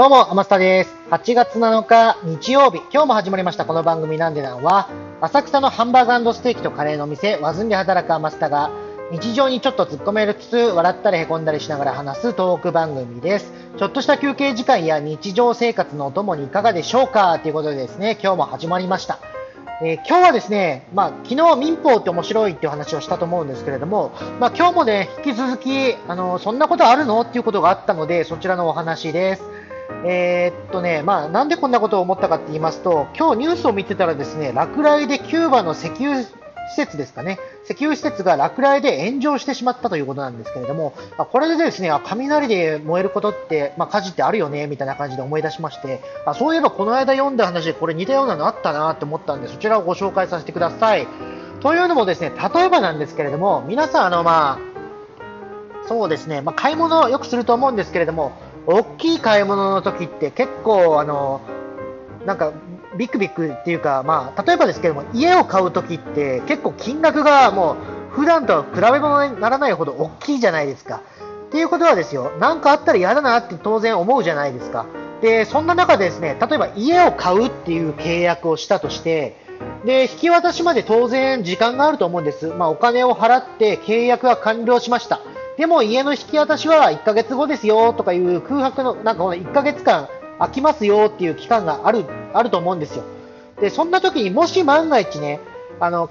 [0.00, 0.96] どうも、天下です。
[1.10, 4.88] 8月7日日曜日、今日も始まりましたこの番組なんでなんは、
[5.20, 8.70] 浅草のハンバーグステーキとカレーの店、和ずんで働く天下が、
[9.10, 13.52] 日常にちょっと突っ込めるつつ、笑ったり凹んだりしながら話すトーク番組です。
[13.76, 19.18] ちょっとした休憩時間や日常生活のお供にいかがでしょうかということでですね、今日も始まりました。
[19.82, 27.20] えー、今日はですね、まあ、昨日民法って面白いっていう話をしたと思うんですけれども、まあ、今日もね、引き続き、あの、そんなことあるの？
[27.20, 29.59] っていうことがあったので、そちらのお話です。
[30.04, 36.22] えー、っとね、まあ、なんでこんなことを思ったかって言いますと、今日ニュースを見てたらですね、落雷でキューバの石油
[36.70, 51.06] 施設ですかね、石油施設が落雷で炎上してしまったということなんですけれども、あこれでですね、あ雷で燃えることって、まあ、火事ってあるよね、みたいな感じで思い出しまして、あそういえばこの間読んだ話でこれ似たようなのあったなって思ったんで、そちらをご紹介させてください。
[51.60, 54.70] というのもですね、例えばなんですけれども、皆さん、あの、まあ、
[55.88, 58.32] そうですね、まあ、買い物をよくすると思うんですけれども、
[58.66, 61.40] 大きい買い物の時って結構あの
[62.26, 62.52] なんか
[62.96, 71.02] ビクビクっていうか、まあ、例えばですけども家を買う時って結構金額がもう普段とは比べ物にならないほど大きいじゃないですか。
[71.50, 74.86] っていうことはですよ、なんかあったら嫌だなって当然思うじゃないですか。
[75.20, 79.36] で、そんな中でですね、例えば家を買うっていう契約をしたとして、
[79.84, 82.46] で、引き渡しまで当然時間があると思うんです。
[82.46, 85.20] まあ、お金を払って契約が完了しました。
[85.60, 90.08] でも家の引き渡しは1ヶ月後ですよとかいう空白の、なんかこの1ヶ月間
[90.38, 93.04] 空きますよっていう期間がある、あると思うんですよ。
[93.60, 95.38] で、そんな時にもし万が一ね、
[95.78, 96.08] あの、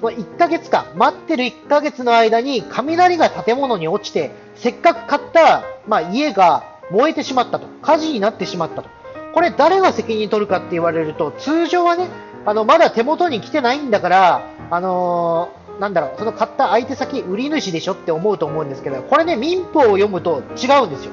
[0.00, 7.68] その1ヶ月間、待ってる1ヶ月の間に雷が建物に落ちて、せっかく買った、まあ、家が燃えてしまったと。
[7.82, 8.88] 火事になってしまったと。
[9.32, 12.08] これ誰が責任取るかって言われると、通常はね、
[12.44, 21.12] あの、まだ手元に来てないんだから、あのなんだろう、その買った相手先、売り主でしょって思うと思うんですけど、これね、民法を読むと違うんですよ。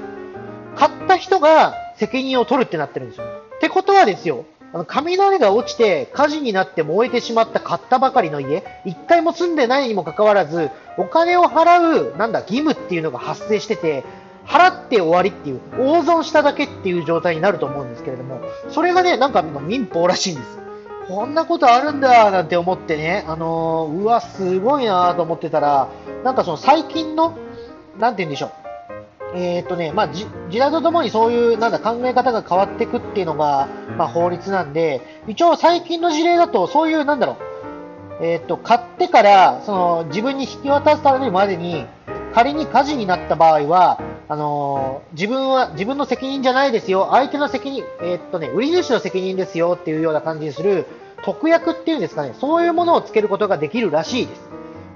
[0.76, 3.26] 買った人が責任を取るってなってるんですよ。
[3.26, 14.04] ってことはですよ、あの雷が落ちて火事になって燃えてしまった買ったばかりの家、一回も住んでないにもかかわらず、お金を払う、なんだ、義務っていうのが発生してて、
[14.46, 20.65] 払って終わりっていう、大損しただけっていう状態になると思うんですけれども、それがね、なんか民法らしいんです。
[21.08, 25.90] こんなことあるんだなんて思ってね、あのー、うわ、すごいなと思ってたら、
[26.24, 27.38] なんかその最近の、
[28.00, 28.52] なんて言うんでしょう。
[29.38, 30.28] えー、っとね、まあ、時
[30.58, 33.68] 代とともにそういうなんだ考え方が変わっていくっていうのが、
[33.98, 41.86] まあ、法律なんで、一応最近の事例だと、そういうなんだろう、えー、っと、買ってからその自分に引き渡すためまでに、
[42.34, 50.88] 仮に火事になった場合は、あのー、自分は、自分の責任じゃないですよ、相手の責任、えー、っとね、売り主の責任ですよっていうような感じにする、
[51.24, 54.42] 特約っていうんですかね、そういうものをつけることができるらしいです。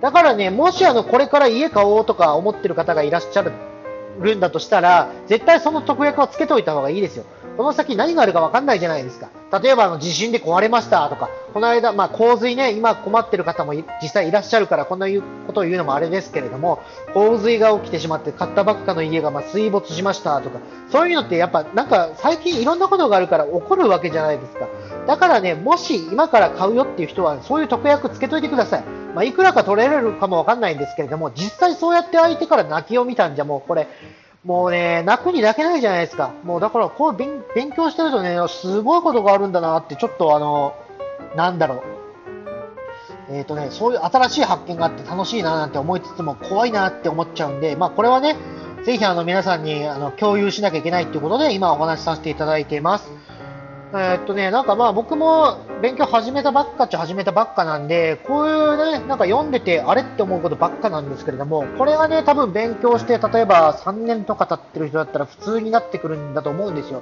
[0.02, 7.26] だからね、もしあの、これから家買おうとか思ってる方がいらっしゃるんだとしたら、絶対その特約をつけておいた方がいいですよ。
[7.60, 9.28] この先何があるか分かんないじゃないですか。
[9.62, 15.08] 例えばあの地震で壊れましたとか、この間、まあ、洪水ね、今困ってる方も実際いらっしゃるから、こんな
[15.46, 16.82] ことを言うのもあれですけれども、
[17.14, 20.60] 洪水が起きてしまって買ったばっかの家がま水没しましたとか、
[20.90, 24.70] そういうのってやっぱなんか最近いろんなことがあるから起こるわけじゃないですか。
[25.06, 28.84] だからね、もし今から買うよっていう人は、そういう特約つけといてください。
[29.14, 33.90] まあ、いくらか取れるかもわかんないんですけれども、実際そうやって相手から泣きを見たんじゃもうこれ、
[34.46, 36.34] もうね、泣くに泣けないじゃないですか。
[36.44, 40.76] もうだから、こう勉勉強してるとね、すごいことがあるんだなって、ちょっとあの、
[41.36, 42.00] なんだろう。
[43.32, 48.36] えっ、ー、とね、そういう新しい発見があって楽しいななんて思いつつも怖いなって思っちゃうんで、まあこれはね、
[48.86, 53.12] ぜひあの皆さんにあの共有しなきゃいけないっていうことで今お話しさせていただいています。
[53.92, 67.02] えー、っとね、なんかまあ僕も勉強始めたばっかっちゃ始めたばっかなんで、こういうね、なんか読んでてあれって思うことばっかなんですけれども、これはね、多分勉強して、例えば3年とか経ってる人だったら普通になってくるんだと思うんですよ。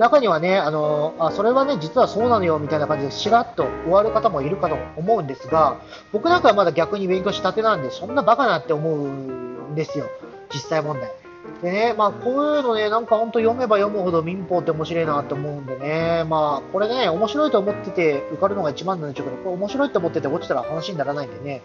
[0.00, 5.76] 中にはね、あの、あ、それはね、実はそうなのよみたいな感じでしらっと終わる方もいるかと思うんですが、
[6.12, 10.06] 僕なんかはまだ逆に勉強したてなんで、そんなバカなって思うんですよ。
[10.52, 11.25] 実際問題。
[11.62, 21.62] でね、まあ、こういうのね、なんか本当読めば読むほど民法って面白いなって思うんでね、まあ、これね、面白いと思ってて受かるのが一番なんでしょうけど、これ面白いと思ってて落ちたら話にならないんでね、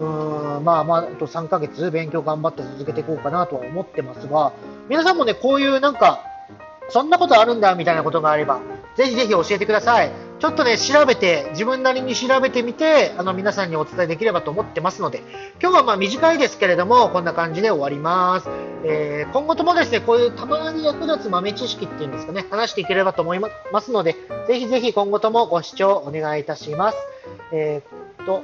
[0.00, 4.52] うーん、まあまあ、あと3ヶ月勉強頑張って続けていこうかなとは思ってますが、
[4.88, 6.20] 皆さんもね、こういうなんか、
[6.90, 8.60] そんなことあるんだみたいなことがあれば、
[8.96, 10.12] ぜひぜひ教えてください。
[10.44, 15.22] ちょっとね、調べて、自分なりに調べてみて、あの、皆さんにお伝えできればと思ってますので、
[15.58, 18.50] 今日はまあ短いですけれども、こんな感じで終わります。
[18.84, 23.48] えー、今後ともですね、こういうたまに役立つ豆知識っていうんですかね、話していければと思いま
[23.80, 26.98] すので、ぜひぜひ今後ともご視聴お願いいたします。
[27.50, 28.42] えー、っと、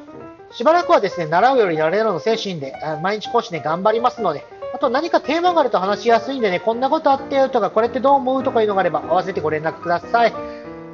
[0.52, 10.32] しばらくはですね、習うより慣れるの精神で、毎日講師で頑張りますので、あと何かテーマがあると話しやすいんでね、こんなことあってよとか、これってどう思うとかいうのがあれば、合わせてご連絡ください。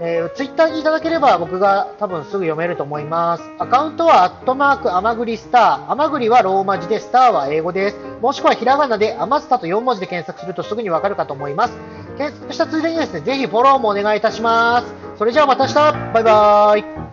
[0.01, 3.45] えー、ツイッターにいただければ僕が多分すぐ読めると思います。
[3.59, 5.91] アカウントはアットマークアマグリスター。
[5.91, 7.97] アマグリはローマ字で、スターは英語です。
[8.21, 11.75] もしくはひらがなでアマスタと4文字で検索するとすぐにわかるかと思います。
[12.19, 14.95] 検索したついでにですね、ぜひフォローもお願いいたします。
[15.19, 15.75] それじゃあまた明日
[16.13, 17.06] バイバーイ